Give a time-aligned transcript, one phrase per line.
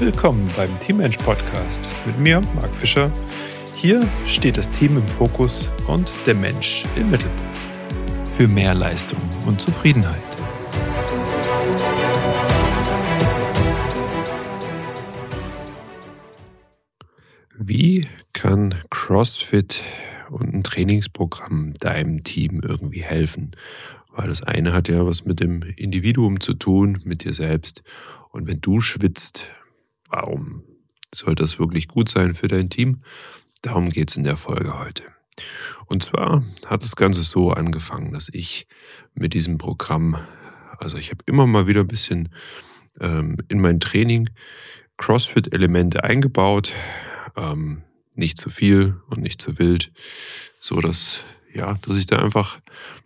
[0.00, 3.10] Willkommen beim Teammensch Podcast mit mir, Marc Fischer.
[3.74, 7.56] Hier steht das Team im Fokus und der Mensch im Mittelpunkt.
[8.36, 10.22] Für mehr Leistung und Zufriedenheit.
[17.56, 19.82] Wie kann CrossFit
[20.30, 23.50] und ein Trainingsprogramm deinem Team irgendwie helfen?
[24.12, 27.82] Weil das eine hat ja was mit dem Individuum zu tun, mit dir selbst.
[28.30, 29.48] Und wenn du schwitzt,
[30.08, 30.62] warum
[31.14, 33.02] soll das wirklich gut sein für dein Team?
[33.62, 35.02] Darum geht es in der Folge heute.
[35.86, 38.66] Und zwar hat das Ganze so angefangen, dass ich
[39.14, 40.16] mit diesem Programm,
[40.78, 42.28] also ich habe immer mal wieder ein bisschen
[43.00, 44.28] ähm, in mein Training
[44.96, 46.72] CrossFit-Elemente eingebaut,
[47.36, 47.82] ähm,
[48.14, 49.92] nicht zu viel und nicht zu wild,
[50.58, 51.22] so dass
[51.54, 52.60] ja, dass ich da einfach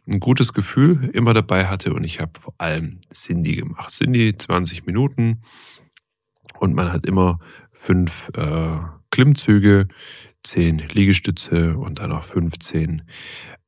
[0.06, 3.92] ein gutes Gefühl immer dabei hatte und ich habe vor allem Cindy gemacht.
[3.92, 5.42] Cindy 20 Minuten
[6.62, 7.40] und man hat immer
[7.72, 8.78] fünf äh,
[9.10, 9.88] Klimmzüge,
[10.44, 13.02] zehn Liegestütze und dann noch 15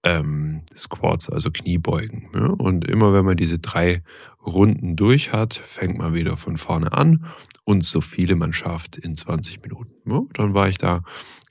[0.05, 2.29] ähm, Squats, also Kniebeugen.
[2.33, 2.47] Ja?
[2.47, 4.05] Und immer wenn man diese drei
[4.47, 7.27] Runden durch hat, fängt man wieder von vorne an
[7.65, 10.09] und so viele man schafft in 20 Minuten.
[10.09, 10.21] Ja?
[10.35, 11.03] Dann war ich da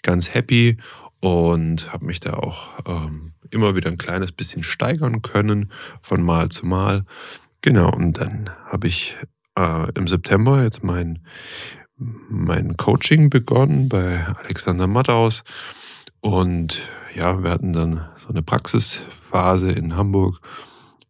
[0.02, 0.78] ganz happy
[1.20, 6.48] und habe mich da auch ähm, immer wieder ein kleines bisschen steigern können von Mal
[6.48, 7.04] zu Mal.
[7.60, 9.18] Genau, und dann habe ich
[9.58, 11.20] äh, im September jetzt mein,
[11.98, 15.44] mein Coaching begonnen bei Alexander Matthaus.
[16.22, 16.80] Und
[17.16, 20.40] ja, wir hatten dann so eine Praxisphase in Hamburg.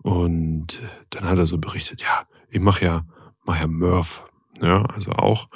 [0.01, 0.79] Und
[1.11, 3.05] dann hat er so berichtet, ja, ich mache ja,
[3.45, 4.25] mach ja Murph.
[4.61, 5.47] Ja, also auch,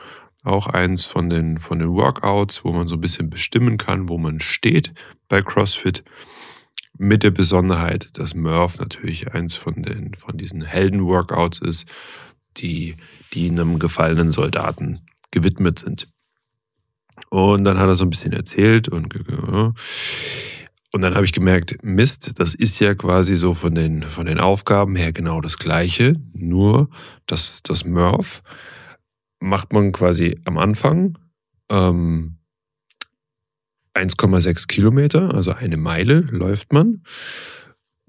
[0.43, 4.17] auch eins von den, von den Workouts, wo man so ein bisschen bestimmen kann, wo
[4.17, 4.93] man steht
[5.27, 6.03] bei CrossFit.
[6.99, 11.88] Mit der Besonderheit, dass Murph natürlich eins von, den, von diesen Helden-Workouts ist,
[12.61, 12.95] die,
[13.33, 16.08] die einem gefallenen Soldaten gewidmet sind.
[17.30, 19.14] Und dann hat er so ein bisschen erzählt und,
[20.92, 24.39] und dann habe ich gemerkt, Mist, das ist ja quasi so von den, von den
[24.39, 26.89] Aufgaben her genau das Gleiche, nur
[27.26, 28.43] dass das Murph
[29.39, 31.17] macht man quasi am Anfang
[31.70, 32.37] ähm,
[33.93, 37.04] 1,6 Kilometer, also eine Meile läuft man.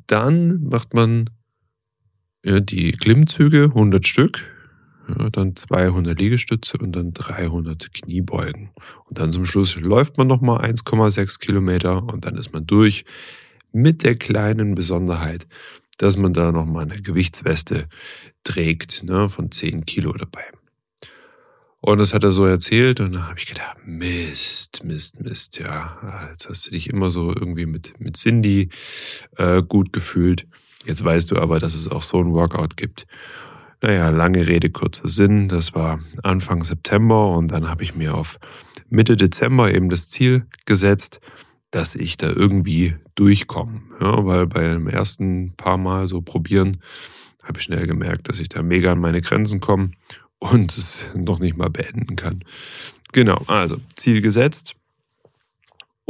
[0.07, 1.31] Dann macht man
[2.45, 4.45] ja, die Klimmzüge 100 Stück,
[5.09, 8.71] ja, dann 200 Liegestütze und dann 300 Kniebeugen.
[9.07, 13.05] Und dann zum Schluss läuft man nochmal 1,6 Kilometer und dann ist man durch
[13.73, 15.47] mit der kleinen Besonderheit,
[15.99, 17.89] dass man da nochmal eine Gewichtsweste
[18.45, 20.45] trägt ne, von 10 Kilo dabei.
[21.81, 26.29] Und das hat er so erzählt und da habe ich gedacht, Mist, Mist, Mist, ja,
[26.31, 28.71] jetzt hast du dich immer so irgendwie mit, mit Cindy
[29.37, 30.47] äh, gut gefühlt.
[30.85, 33.07] Jetzt weißt du aber, dass es auch so ein Workout gibt.
[33.81, 35.49] Naja, lange Rede, kurzer Sinn.
[35.49, 38.39] Das war Anfang September und dann habe ich mir auf
[38.89, 41.21] Mitte Dezember eben das Ziel gesetzt,
[41.71, 43.83] dass ich da irgendwie durchkomme.
[44.01, 46.79] Ja, weil beim ersten paar Mal so probieren,
[47.43, 49.91] habe ich schnell gemerkt, dass ich da mega an meine Grenzen komme
[50.39, 52.43] und es noch nicht mal beenden kann.
[53.13, 54.75] Genau, also Ziel gesetzt.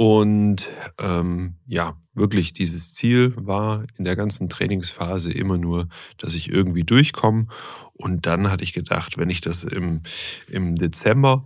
[0.00, 0.68] Und
[1.00, 5.88] ähm, ja, wirklich dieses Ziel war in der ganzen Trainingsphase immer nur,
[6.18, 7.48] dass ich irgendwie durchkomme.
[7.94, 10.02] Und dann hatte ich gedacht, wenn ich das im,
[10.46, 11.44] im Dezember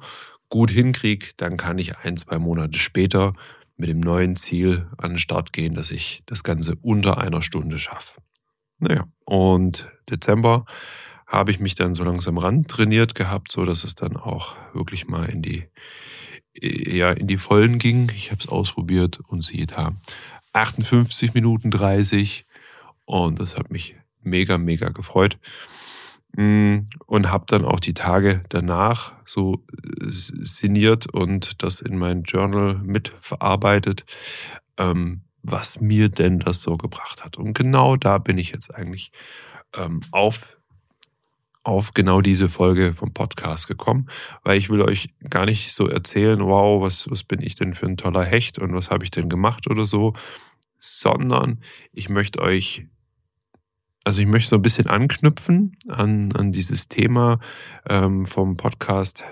[0.50, 3.32] gut hinkriege, dann kann ich ein, zwei Monate später
[3.78, 7.78] mit dem neuen Ziel an den Start gehen, dass ich das Ganze unter einer Stunde
[7.78, 8.20] schaffe.
[8.78, 10.66] Naja, und Dezember
[11.26, 15.08] habe ich mich dann so langsam ran trainiert gehabt, so dass es dann auch wirklich
[15.08, 15.64] mal in die
[16.54, 18.10] ja in die Vollen ging.
[18.14, 19.94] Ich habe es ausprobiert und siehe da,
[20.52, 22.44] 58 Minuten 30
[23.04, 25.38] und das hat mich mega, mega gefreut.
[26.34, 32.22] Mm, und habe dann auch die Tage danach so äh, sinniert und das in mein
[32.22, 34.04] Journal mitverarbeitet,
[34.78, 37.36] ähm, was mir denn das so gebracht hat.
[37.36, 39.12] Und genau da bin ich jetzt eigentlich
[39.74, 40.56] ähm, auf
[41.64, 44.08] auf genau diese Folge vom Podcast gekommen,
[44.42, 47.86] weil ich will euch gar nicht so erzählen, wow, was, was bin ich denn für
[47.86, 50.12] ein toller Hecht und was habe ich denn gemacht oder so,
[50.78, 51.60] sondern
[51.92, 52.86] ich möchte euch,
[54.02, 57.38] also ich möchte so ein bisschen anknüpfen an, an dieses Thema
[57.88, 59.22] ähm, vom Podcast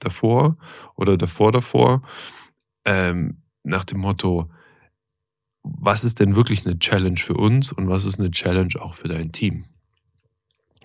[0.00, 0.58] davor
[0.94, 2.02] oder davor davor,
[2.84, 4.50] ähm, nach dem Motto,
[5.62, 9.08] was ist denn wirklich eine Challenge für uns und was ist eine Challenge auch für
[9.08, 9.64] dein Team?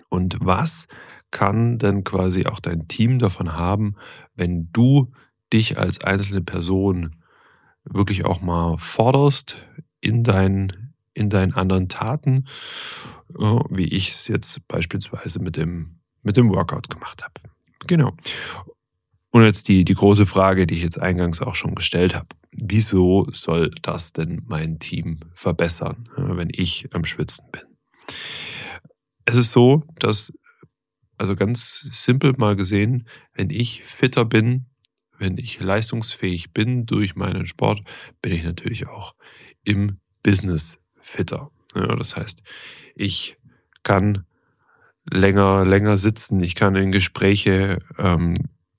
[0.08, 0.86] Und was
[1.30, 3.96] kann denn quasi auch dein Team davon haben,
[4.34, 5.12] wenn du
[5.52, 7.16] dich als einzelne Person
[7.84, 9.56] wirklich auch mal forderst
[10.00, 12.44] in deinen, in deinen anderen Taten,
[13.28, 17.34] wie ich es jetzt beispielsweise mit dem, mit dem Workout gemacht habe.
[17.86, 18.14] Genau.
[19.30, 22.28] Und jetzt die, die große Frage, die ich jetzt eingangs auch schon gestellt habe.
[22.50, 27.62] Wieso soll das denn mein Team verbessern, wenn ich am Schwitzen bin?
[29.28, 30.32] Es ist so, dass,
[31.18, 34.64] also ganz simpel mal gesehen, wenn ich fitter bin,
[35.18, 37.82] wenn ich leistungsfähig bin durch meinen Sport,
[38.22, 39.14] bin ich natürlich auch
[39.64, 41.50] im Business fitter.
[41.74, 42.42] Ja, das heißt,
[42.94, 43.36] ich
[43.82, 44.24] kann
[45.04, 48.32] länger, länger sitzen, ich kann in Gespräche ähm,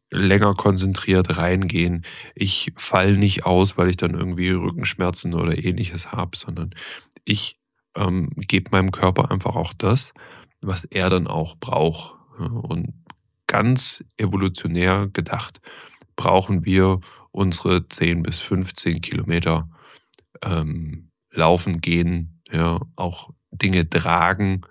[0.09, 2.03] länger konzentriert reingehen.
[2.33, 6.73] Ich falle nicht aus, weil ich dann irgendwie Rückenschmerzen oder ähnliches habe, sondern
[7.23, 7.59] ich
[7.95, 10.13] ähm, gebe meinem Körper einfach auch das,
[10.61, 12.15] was er dann auch braucht.
[12.37, 12.93] Und
[13.47, 15.61] ganz evolutionär gedacht
[16.15, 16.99] brauchen wir
[17.31, 19.69] unsere 10 bis 15 Kilometer
[20.43, 24.61] ähm, laufen, gehen, ja, auch Dinge tragen,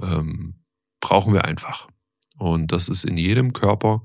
[0.00, 0.54] ähm,
[1.00, 1.88] brauchen wir einfach.
[2.38, 4.02] Und das ist in jedem Körper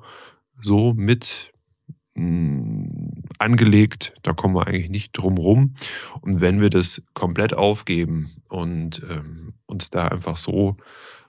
[0.61, 1.52] so mit
[2.15, 5.73] angelegt, da kommen wir eigentlich nicht drum rum.
[6.21, 10.77] Und wenn wir das komplett aufgeben und ähm, uns da einfach so,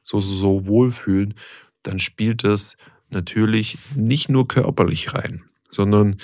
[0.02, 1.34] so, so, so wohlfühlen,
[1.82, 2.76] dann spielt das
[3.10, 6.16] natürlich nicht nur körperlich rein, sondern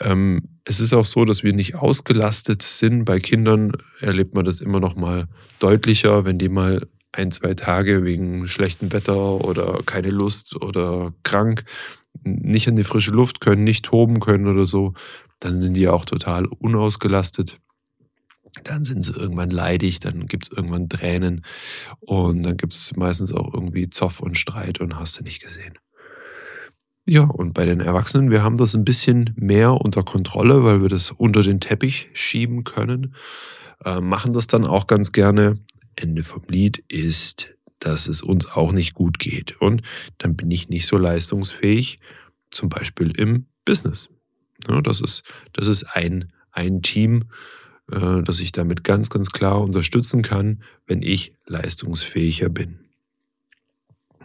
[0.00, 3.04] ähm, es ist auch so, dass wir nicht ausgelastet sind.
[3.04, 5.28] Bei Kindern erlebt man das immer noch mal
[5.58, 11.64] deutlicher, wenn die mal ein, zwei Tage wegen schlechtem Wetter oder keine Lust oder krank
[12.24, 14.94] nicht an die frische Luft können, nicht toben können oder so,
[15.40, 17.58] dann sind die auch total unausgelastet.
[18.62, 21.44] Dann sind sie irgendwann leidig, dann gibt es irgendwann Tränen
[22.00, 25.78] und dann gibt es meistens auch irgendwie Zoff und Streit und hast du nicht gesehen.
[27.06, 30.88] Ja, und bei den Erwachsenen, wir haben das ein bisschen mehr unter Kontrolle, weil wir
[30.88, 33.14] das unter den Teppich schieben können,
[33.84, 35.58] äh, machen das dann auch ganz gerne.
[35.96, 37.53] Ende vom Lied ist
[37.84, 39.60] dass es uns auch nicht gut geht.
[39.60, 39.82] Und
[40.18, 42.00] dann bin ich nicht so leistungsfähig,
[42.50, 44.08] zum Beispiel im Business.
[44.68, 47.24] Ja, das ist, das ist ein, ein Team,
[47.90, 52.78] äh, das ich damit ganz, ganz klar unterstützen kann, wenn ich leistungsfähiger bin.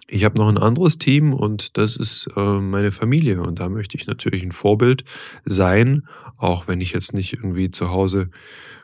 [0.08, 3.42] Ich habe noch ein anderes Team und das ist äh, meine Familie.
[3.42, 5.04] Und da möchte ich natürlich ein Vorbild
[5.46, 6.08] sein,
[6.38, 8.30] auch wenn ich jetzt nicht irgendwie zu Hause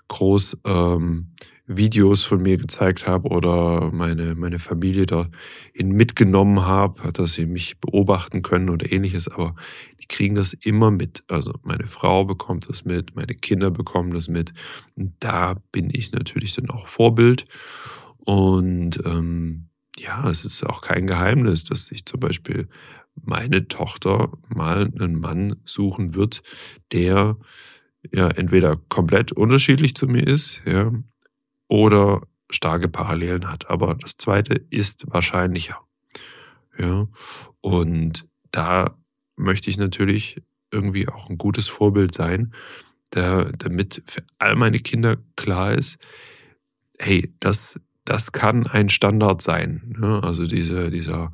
[0.08, 1.32] groß ähm,
[1.68, 7.80] Videos von mir gezeigt habe oder meine, meine Familie dahin mitgenommen habe, dass sie mich
[7.80, 9.56] beobachten können oder ähnliches, aber
[10.00, 11.24] die kriegen das immer mit.
[11.28, 14.54] Also meine Frau bekommt das mit, meine Kinder bekommen das mit.
[14.96, 17.46] Und da bin ich natürlich dann auch Vorbild.
[18.18, 22.68] Und ähm, ja, es ist auch kein Geheimnis, dass ich zum Beispiel
[23.24, 26.44] meine Tochter mal einen Mann suchen wird,
[26.92, 27.38] der
[28.14, 30.92] ja entweder komplett unterschiedlich zu mir ist, ja,
[31.68, 33.70] oder starke Parallelen hat.
[33.70, 35.80] Aber das zweite ist wahrscheinlicher.
[36.78, 37.08] Ja,
[37.62, 38.98] und da
[39.36, 40.42] möchte ich natürlich
[40.72, 42.54] irgendwie auch ein gutes Vorbild sein,
[43.14, 45.98] der, damit für all meine Kinder klar ist,
[47.00, 49.96] hey, das, das kann ein Standard sein.
[49.98, 50.22] Ne?
[50.24, 51.32] Also diese, dieser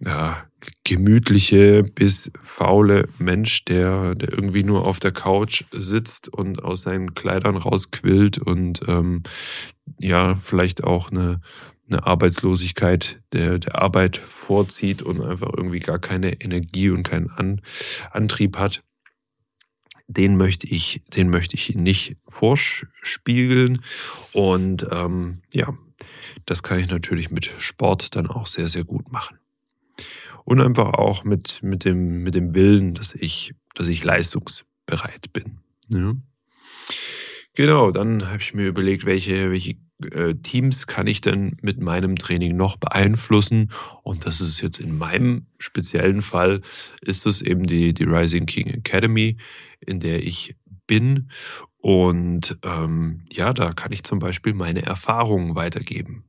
[0.00, 0.44] ja,
[0.84, 7.14] gemütliche bis faule Mensch, der, der irgendwie nur auf der Couch sitzt und aus seinen
[7.14, 9.22] Kleidern rausquillt und ähm,
[9.98, 11.40] ja, vielleicht auch eine,
[11.88, 17.60] eine Arbeitslosigkeit der, der Arbeit vorzieht und einfach irgendwie gar keine Energie und keinen An,
[18.10, 18.82] Antrieb hat.
[20.06, 23.80] Den möchte ich, den möchte ich nicht vorspiegeln.
[24.32, 25.72] Und ähm, ja,
[26.44, 29.38] das kann ich natürlich mit Sport dann auch sehr, sehr gut machen
[30.44, 35.58] und einfach auch mit, mit, dem, mit dem Willen, dass ich, dass ich leistungsbereit bin.
[35.88, 36.14] Ja.
[37.54, 39.76] Genau, dann habe ich mir überlegt, welche, welche
[40.10, 43.70] äh, Teams kann ich denn mit meinem Training noch beeinflussen?
[44.02, 46.62] Und das ist jetzt in meinem speziellen Fall,
[47.00, 49.36] ist es eben die, die Rising King Academy,
[49.80, 51.30] in der ich bin.
[51.78, 56.24] Und ähm, ja, da kann ich zum Beispiel meine Erfahrungen weitergeben.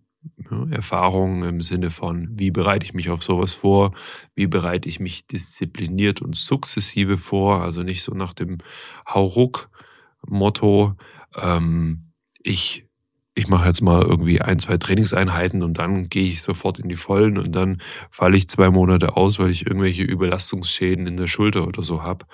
[0.71, 3.93] Erfahrungen im Sinne von, wie bereite ich mich auf sowas vor,
[4.35, 8.57] wie bereite ich mich diszipliniert und sukzessive vor, also nicht so nach dem
[9.07, 10.95] Hauruck-Motto,
[11.37, 12.11] ähm,
[12.41, 12.85] ich,
[13.33, 16.95] ich mache jetzt mal irgendwie ein, zwei Trainingseinheiten und dann gehe ich sofort in die
[16.95, 21.67] Vollen und dann falle ich zwei Monate aus, weil ich irgendwelche Überlastungsschäden in der Schulter
[21.67, 22.25] oder so habe.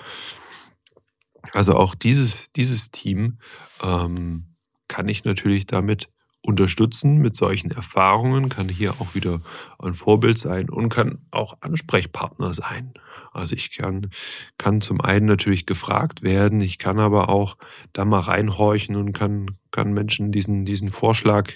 [1.52, 3.38] Also auch dieses, dieses Team
[3.82, 4.54] ähm,
[4.88, 6.08] kann ich natürlich damit
[6.42, 9.40] unterstützen mit solchen Erfahrungen, kann hier auch wieder
[9.78, 12.92] ein Vorbild sein und kann auch Ansprechpartner sein.
[13.32, 14.10] Also ich kann,
[14.58, 17.56] kann zum einen natürlich gefragt werden, ich kann aber auch
[17.92, 21.52] da mal reinhorchen und kann, kann Menschen diesen, diesen Vorschlag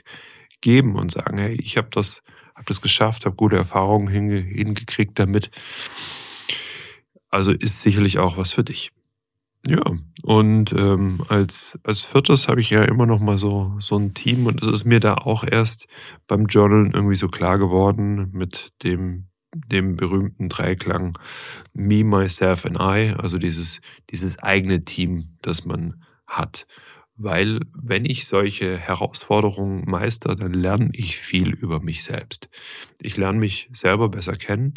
[0.60, 2.22] geben und sagen, hey, ich habe das,
[2.54, 5.50] hab das geschafft, habe gute Erfahrungen hinge hingekriegt damit.
[7.28, 8.92] Also ist sicherlich auch was für dich.
[9.66, 9.82] Ja,
[10.22, 14.46] und ähm, als, als viertes habe ich ja immer noch mal so, so ein Team
[14.46, 15.86] und es ist mir da auch erst
[16.28, 21.18] beim Journalen irgendwie so klar geworden mit dem, dem berühmten Dreiklang
[21.72, 23.80] Me, Myself and I, also dieses,
[24.10, 26.66] dieses eigene Team, das man hat.
[27.16, 32.48] Weil wenn ich solche Herausforderungen meister, dann lerne ich viel über mich selbst.
[33.00, 34.74] Ich lerne mich selber besser kennen,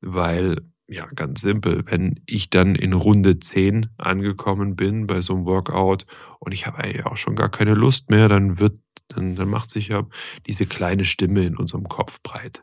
[0.00, 1.84] weil ja, ganz simpel.
[1.86, 6.06] Wenn ich dann in Runde 10 angekommen bin bei so einem Workout
[6.40, 9.70] und ich habe eigentlich auch schon gar keine Lust mehr, dann wird, dann, dann macht
[9.70, 10.06] sich ja
[10.46, 12.62] diese kleine Stimme in unserem Kopf breit.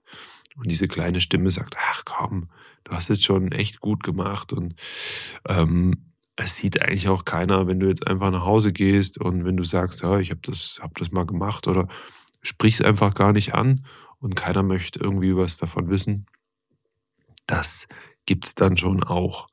[0.56, 2.50] Und diese kleine Stimme sagt, ach komm,
[2.84, 4.76] du hast jetzt schon echt gut gemacht und
[5.48, 9.58] ähm, es sieht eigentlich auch keiner, wenn du jetzt einfach nach Hause gehst und wenn
[9.58, 11.88] du sagst, ja, ich habe das, hab das mal gemacht oder
[12.42, 13.86] sprichst einfach gar nicht an
[14.20, 16.26] und keiner möchte irgendwie was davon wissen.
[17.48, 17.88] Das
[18.26, 19.48] gibt es dann schon auch,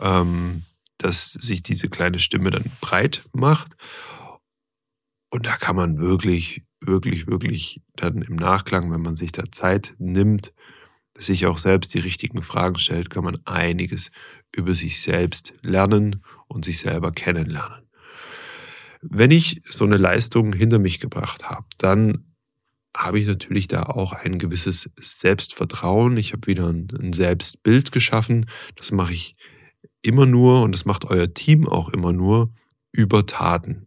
[0.00, 0.62] ähm,
[0.98, 3.76] dass sich diese kleine Stimme dann breit macht.
[5.30, 9.94] Und da kann man wirklich, wirklich, wirklich dann im Nachklang, wenn man sich da Zeit
[9.98, 10.52] nimmt,
[11.18, 14.10] sich auch selbst die richtigen Fragen stellt, kann man einiges
[14.54, 17.86] über sich selbst lernen und sich selber kennenlernen.
[19.02, 22.35] Wenn ich so eine Leistung hinter mich gebracht habe, dann
[22.96, 26.16] habe ich natürlich da auch ein gewisses Selbstvertrauen.
[26.16, 28.46] Ich habe wieder ein, Selbstbild geschaffen.
[28.74, 29.36] Das mache ich
[30.02, 32.52] immer nur und das macht euer Team auch immer nur
[32.92, 33.86] über Taten.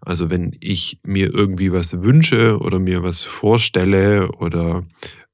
[0.00, 4.86] Also wenn ich mir irgendwie was wünsche oder mir was vorstelle oder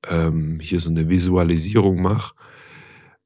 [0.09, 2.35] ähm, hier so eine Visualisierung mache,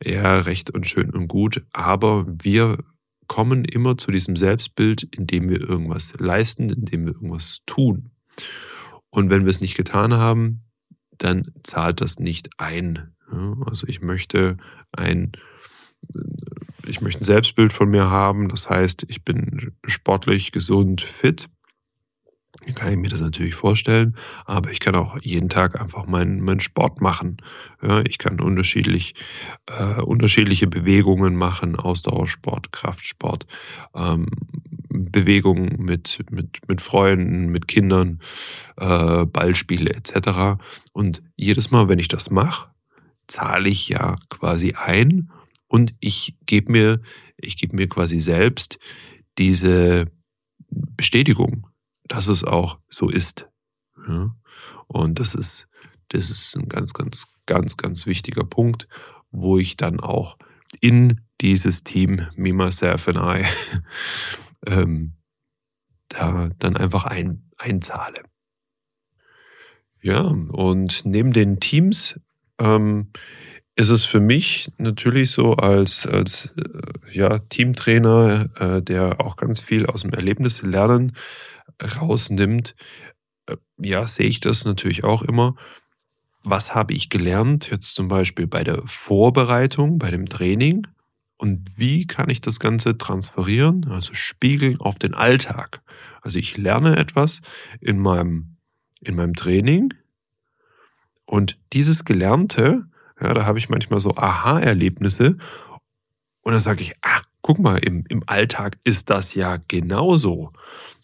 [0.05, 2.79] ja, recht und schön und gut, aber wir
[3.27, 8.11] kommen immer zu diesem Selbstbild, indem wir irgendwas leisten, indem wir irgendwas tun.
[9.11, 10.65] Und wenn wir es nicht getan haben,
[11.19, 13.15] dann zahlt das nicht ein.
[13.67, 14.57] Also ich möchte
[14.93, 15.33] ein,
[16.87, 18.49] ich möchte ein Selbstbild von mir haben.
[18.49, 21.49] Das heißt, ich bin sportlich, gesund, fit.
[22.65, 26.41] Dann kann ich mir das natürlich vorstellen, aber ich kann auch jeden Tag einfach meinen,
[26.41, 27.37] meinen Sport machen.
[27.81, 29.15] Ja, ich kann unterschiedlich,
[29.67, 33.47] äh, unterschiedliche Bewegungen machen, Ausdauersport, Kraftsport,
[33.95, 34.27] ähm,
[35.07, 38.21] Bewegungen mit, mit, mit Freunden, mit Kindern,
[38.77, 40.61] äh, Ballspiele etc.
[40.93, 42.71] Und jedes Mal, wenn ich das mache,
[43.27, 45.31] zahle ich ja quasi ein
[45.67, 47.01] und ich gebe mir,
[47.37, 48.79] ich mir quasi selbst
[49.37, 50.07] diese
[50.71, 51.67] Bestätigung,
[52.05, 53.47] dass es auch so ist.
[54.09, 54.35] Ja?
[54.87, 55.69] Und das ist,
[56.09, 58.89] das ist ein ganz, ganz, ganz, ganz wichtiger Punkt,
[59.31, 60.39] wo ich dann auch
[60.81, 63.47] in dieses Team Me, Myself and I
[64.67, 65.15] ähm,
[66.09, 68.23] da dann einfach ein, einzahle.
[70.01, 72.19] Ja, und neben den Teams
[72.59, 73.11] ähm,
[73.75, 79.61] ist es für mich natürlich so als, als äh, ja, Teamtrainer, äh, der auch ganz
[79.61, 81.17] viel aus dem Erlebnis lernen
[82.01, 82.75] rausnimmt,
[83.47, 85.55] äh, ja, sehe ich das natürlich auch immer.
[86.45, 90.87] Was habe ich gelernt, jetzt zum Beispiel bei der Vorbereitung, bei dem Training?
[91.39, 95.81] Und wie kann ich das Ganze transferieren, also spiegeln auf den Alltag?
[96.21, 97.41] Also ich lerne etwas
[97.81, 98.57] in meinem,
[99.01, 99.95] in meinem Training
[101.25, 102.87] und dieses Gelernte,
[103.21, 105.37] ja, da habe ich manchmal so Aha-Erlebnisse
[106.41, 110.53] und dann sage ich, ah, guck mal, im, im Alltag ist das ja genauso.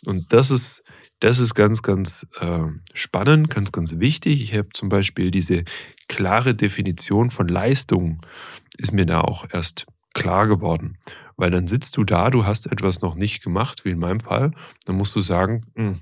[0.07, 0.83] Und das ist,
[1.21, 2.65] das ist ganz, ganz äh,
[2.95, 4.43] spannend, ganz, ganz wichtig.
[4.43, 5.65] Ich habe zum Beispiel diese
[6.09, 8.21] klare Definition von Leistung,
[8.79, 10.99] ist mir da auch erst klar geworden.
[11.37, 14.53] Weil dann sitzt du da, du hast etwas noch nicht gemacht, wie in meinem Fall,
[14.87, 16.01] dann musst du sagen, hm,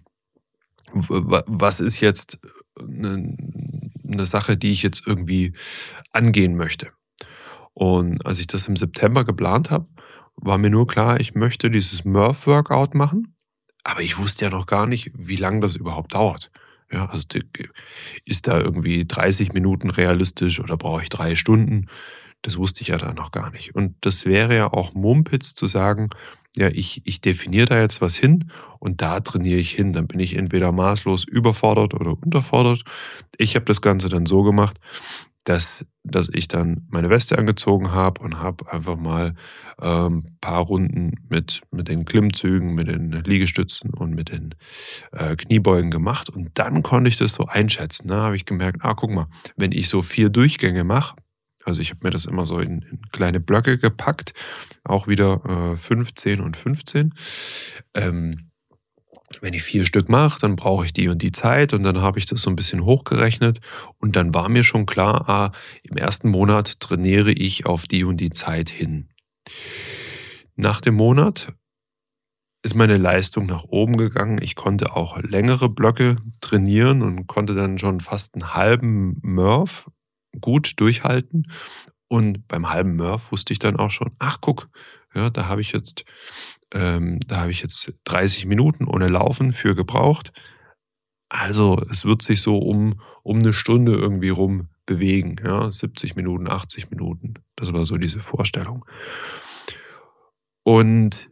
[0.92, 2.38] was ist jetzt
[2.78, 3.36] eine,
[4.06, 5.54] eine Sache, die ich jetzt irgendwie
[6.12, 6.90] angehen möchte.
[7.74, 9.86] Und als ich das im September geplant habe,
[10.36, 13.34] war mir nur klar, ich möchte dieses Murph-Workout machen,
[13.84, 16.50] aber ich wusste ja noch gar nicht, wie lange das überhaupt dauert.
[16.90, 17.24] Ja, also
[18.26, 21.86] ist da irgendwie 30 Minuten realistisch oder brauche ich drei Stunden?
[22.42, 23.74] Das wusste ich ja da noch gar nicht.
[23.74, 26.10] Und das wäre ja auch Mumpitz zu sagen,
[26.56, 29.92] ja, ich, ich definiere da jetzt was hin und da trainiere ich hin.
[29.92, 32.84] Dann bin ich entweder maßlos überfordert oder unterfordert.
[33.38, 34.78] Ich habe das Ganze dann so gemacht,
[35.44, 39.34] dass, dass ich dann meine Weste angezogen habe und habe einfach mal
[39.78, 44.54] ein ähm, paar Runden mit, mit den Klimmzügen, mit den Liegestützen und mit den
[45.10, 46.28] äh, Kniebeugen gemacht.
[46.28, 48.08] Und dann konnte ich das so einschätzen.
[48.08, 51.16] Da habe ich gemerkt, ah, guck mal, wenn ich so vier Durchgänge mache,
[51.64, 54.34] also ich habe mir das immer so in, in, kleine Blöcke gepackt,
[54.84, 57.14] auch wieder äh, 15 und 15.
[57.94, 58.50] Ähm,
[59.40, 62.18] wenn ich vier Stück mache, dann brauche ich die und die Zeit und dann habe
[62.18, 63.60] ich das so ein bisschen hochgerechnet
[63.98, 65.52] und dann war mir schon klar, ah,
[65.82, 69.08] im ersten Monat trainiere ich auf die und die Zeit hin.
[70.54, 71.54] Nach dem Monat
[72.62, 74.38] ist meine Leistung nach oben gegangen.
[74.40, 79.90] Ich konnte auch längere Blöcke trainieren und konnte dann schon fast einen halben Murph
[80.40, 81.50] gut durchhalten.
[82.08, 84.68] Und beim halben Murph wusste ich dann auch schon, ach guck,
[85.14, 86.04] ja, da habe ich jetzt
[86.74, 90.32] ähm, da habe ich jetzt 30 Minuten ohne Laufen für gebraucht.
[91.28, 95.36] Also es wird sich so um, um eine Stunde irgendwie rum bewegen.
[95.44, 95.70] Ja?
[95.70, 97.34] 70 Minuten, 80 Minuten.
[97.56, 98.84] Das war so diese Vorstellung.
[100.64, 101.30] Und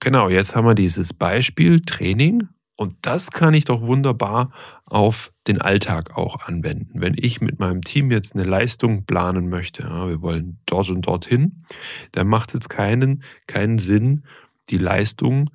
[0.00, 2.48] genau, jetzt haben wir dieses Beispiel Training
[2.80, 4.52] und das kann ich doch wunderbar
[4.86, 7.02] auf den Alltag auch anwenden.
[7.02, 11.02] Wenn ich mit meinem Team jetzt eine Leistung planen möchte, ja, wir wollen dort und
[11.02, 11.62] dorthin,
[12.12, 14.24] dann macht es keinen, keinen Sinn,
[14.70, 15.50] die Leistung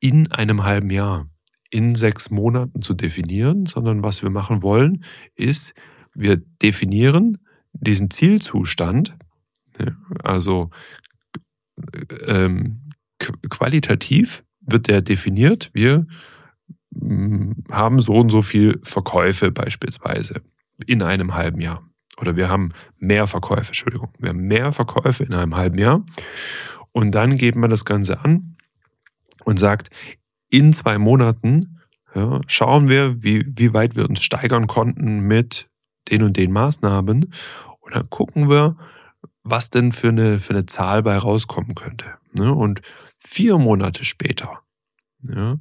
[0.00, 1.28] in einem halben Jahr,
[1.68, 5.74] in sechs Monaten zu definieren, sondern was wir machen wollen, ist,
[6.14, 7.44] wir definieren
[7.74, 9.18] diesen Zielzustand,
[10.24, 10.70] also
[12.26, 12.84] ähm,
[13.18, 15.68] qualitativ wird der definiert.
[15.74, 16.06] Wir
[17.70, 20.42] haben so und so viel Verkäufe beispielsweise
[20.86, 21.82] in einem halben Jahr.
[22.18, 24.12] Oder wir haben mehr Verkäufe, Entschuldigung.
[24.18, 26.04] Wir haben mehr Verkäufe in einem halben Jahr.
[26.92, 28.56] Und dann geben wir das Ganze an
[29.44, 29.90] und sagt,
[30.50, 31.78] in zwei Monaten
[32.14, 35.68] ja, schauen wir, wie, wie weit wir uns steigern konnten mit
[36.10, 37.32] den und den Maßnahmen.
[37.80, 38.76] Und dann gucken wir,
[39.42, 42.06] was denn für eine, für eine Zahl bei rauskommen könnte.
[42.32, 42.52] Ne?
[42.52, 42.82] Und
[43.18, 44.60] vier Monate später
[45.22, 45.58] ja,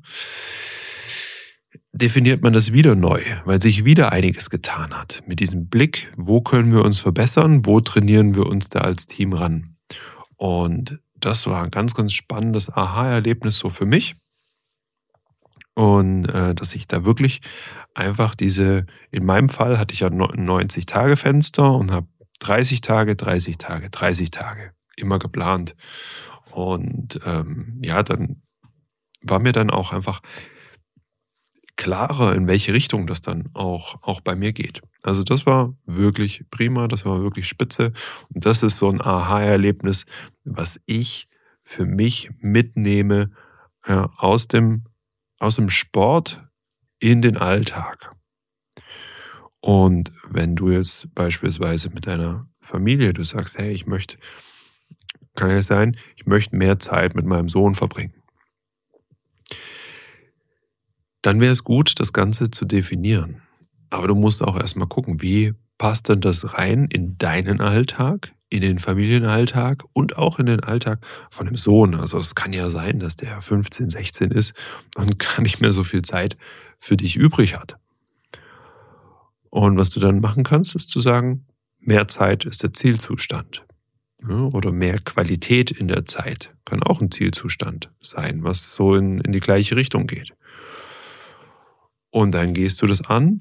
[1.91, 5.21] definiert man das wieder neu, weil sich wieder einiges getan hat.
[5.27, 9.33] Mit diesem Blick, wo können wir uns verbessern, wo trainieren wir uns da als Team
[9.33, 9.75] ran.
[10.35, 14.15] Und das war ein ganz, ganz spannendes Aha-Erlebnis so für mich.
[15.75, 17.41] Und äh, dass ich da wirklich
[17.93, 22.07] einfach diese, in meinem Fall hatte ich ja 90-Tage-Fenster und habe
[22.39, 25.75] 30 Tage, 30 Tage, 30 Tage immer geplant.
[26.51, 28.41] Und ähm, ja, dann
[29.21, 30.21] war mir dann auch einfach
[31.79, 34.81] klarer, in welche Richtung das dann auch, auch bei mir geht.
[35.01, 37.93] Also das war wirklich prima, das war wirklich spitze.
[38.33, 40.05] Und das ist so ein Aha-Erlebnis,
[40.43, 41.29] was ich
[41.61, 43.31] für mich mitnehme
[43.87, 44.87] ja, aus, dem,
[45.39, 46.43] aus dem Sport
[46.99, 48.13] in den Alltag.
[49.61, 54.17] Und wenn du jetzt beispielsweise mit deiner Familie, du sagst, hey, ich möchte,
[55.37, 58.18] kann ja sein, ich möchte mehr Zeit mit meinem Sohn verbringen
[61.21, 63.41] dann wäre es gut, das Ganze zu definieren.
[63.89, 68.61] Aber du musst auch erstmal gucken, wie passt denn das rein in deinen Alltag, in
[68.61, 70.99] den Familienalltag und auch in den Alltag
[71.31, 71.95] von dem Sohn.
[71.95, 74.53] Also es kann ja sein, dass der 15, 16 ist
[74.95, 76.37] und gar nicht mehr so viel Zeit
[76.79, 77.77] für dich übrig hat.
[79.49, 81.45] Und was du dann machen kannst, ist zu sagen,
[81.79, 83.65] mehr Zeit ist der Zielzustand.
[84.27, 89.31] Oder mehr Qualität in der Zeit kann auch ein Zielzustand sein, was so in, in
[89.31, 90.33] die gleiche Richtung geht.
[92.11, 93.39] Und dann gehst du das an,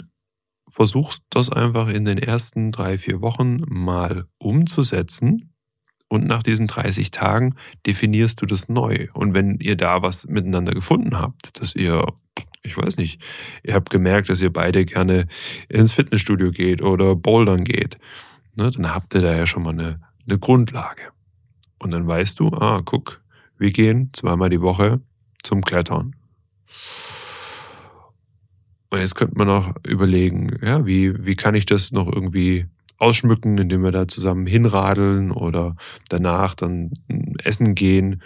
[0.68, 5.54] versuchst das einfach in den ersten drei, vier Wochen mal umzusetzen.
[6.08, 7.54] Und nach diesen 30 Tagen
[7.86, 9.08] definierst du das neu.
[9.12, 12.06] Und wenn ihr da was miteinander gefunden habt, dass ihr,
[12.62, 13.20] ich weiß nicht,
[13.62, 15.26] ihr habt gemerkt, dass ihr beide gerne
[15.68, 17.98] ins Fitnessstudio geht oder bouldern geht,
[18.56, 21.12] ne, dann habt ihr da ja schon mal eine, eine Grundlage.
[21.78, 23.22] Und dann weißt du, ah, guck,
[23.58, 25.00] wir gehen zweimal die Woche
[25.42, 26.16] zum Klettern.
[28.90, 32.66] Und jetzt könnte man auch überlegen, ja, wie, wie kann ich das noch irgendwie
[32.98, 35.76] ausschmücken, indem wir da zusammen hinradeln oder
[36.08, 36.92] danach dann
[37.42, 38.22] essen gehen.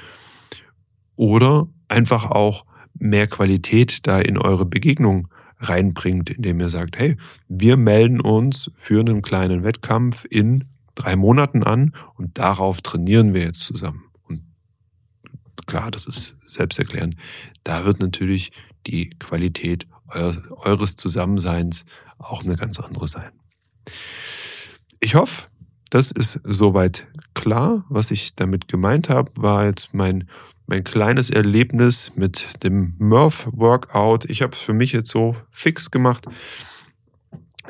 [1.17, 2.65] Oder einfach auch
[2.99, 7.17] mehr Qualität da in eure Begegnung reinbringt, indem ihr sagt, hey,
[7.49, 13.43] wir melden uns für einen kleinen Wettkampf in drei Monaten an und darauf trainieren wir
[13.43, 14.05] jetzt zusammen.
[14.25, 14.43] Und
[15.67, 17.17] klar, das ist selbsterklärend.
[17.63, 18.53] Da wird natürlich
[18.87, 21.85] die Qualität eures Zusammenseins
[22.19, 23.31] auch eine ganz andere sein.
[25.01, 25.49] Ich hoffe,
[25.91, 27.85] das ist soweit klar.
[27.89, 30.29] Was ich damit gemeint habe, war jetzt mein,
[30.67, 34.25] mein kleines Erlebnis mit dem Murph-Workout.
[34.27, 36.27] Ich habe es für mich jetzt so fix gemacht,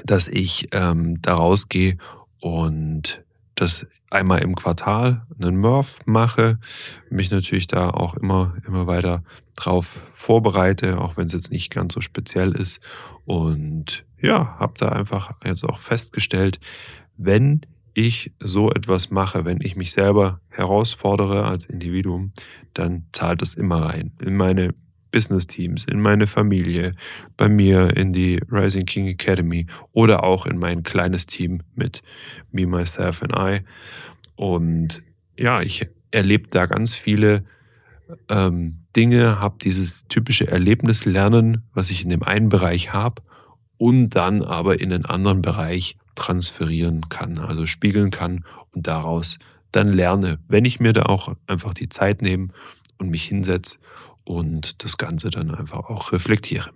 [0.05, 1.97] dass ich ähm, da rausgehe
[2.41, 3.25] und
[3.55, 6.59] das einmal im Quartal einen Murph mache,
[7.11, 9.23] mich natürlich da auch immer, immer weiter
[9.57, 12.81] drauf vorbereite, auch wenn es jetzt nicht ganz so speziell ist.
[13.25, 16.61] Und ja, habe da einfach jetzt auch festgestellt,
[17.17, 17.63] wenn
[17.95, 22.33] ich so etwas mache, wenn ich mich selber herausfordere als Individuum,
[22.75, 24.75] dann zahlt es immer rein in meine
[25.13, 26.95] Business-Teams, in meine Familie,
[27.37, 32.03] bei mir in die Rising King Academy oder auch in mein kleines Team mit
[32.51, 33.61] Me, Myself and I.
[34.35, 35.03] Und
[35.39, 37.45] ja, ich erlebe da ganz viele
[38.29, 43.23] ähm, Dinge, habe dieses typische Erlebnislernen, was ich in dem einen Bereich habe
[43.79, 48.45] und dann aber in den anderen Bereich transferieren kann, also spiegeln kann
[48.75, 49.39] und daraus
[49.71, 52.49] dann lerne, wenn ich mir da auch einfach die Zeit nehme
[52.99, 53.79] und mich hinsetze
[54.25, 56.71] und das Ganze dann einfach auch reflektiere.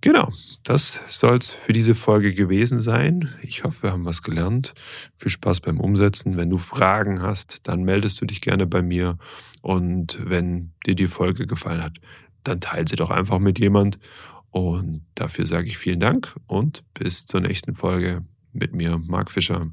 [0.00, 0.30] Genau,
[0.62, 3.34] das soll es für diese Folge gewesen sein.
[3.42, 4.74] Ich hoffe, wir haben was gelernt.
[5.16, 6.36] Viel Spaß beim Umsetzen.
[6.36, 9.18] Wenn du Fragen hast, dann meldest du dich gerne bei mir.
[9.60, 11.98] Und wenn dir die Folge gefallen hat,
[12.44, 13.98] dann teile sie doch einfach mit jemand.
[14.50, 19.70] Und dafür sage ich vielen Dank und bis zur nächsten Folge mit mir, Marc Fischer.